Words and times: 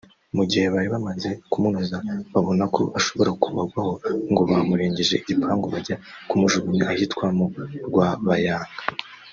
Mu 0.35 0.43
gihe 0.49 0.65
bari 0.73 0.87
bamaze 0.95 1.29
kumunoza 1.51 1.97
babona 2.33 2.65
ko 2.75 2.81
ashobora 2.99 3.31
kubagwaho 3.41 3.91
ngo 4.31 4.41
bamurengeje 4.49 5.13
igipangu 5.17 5.65
bajya 5.73 5.95
kumujugunya 6.29 6.83
ahitwa 6.93 7.25
mu 7.37 7.45
Rwabayanga 7.87 8.75